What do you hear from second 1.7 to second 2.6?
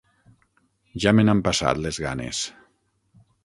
les ganes.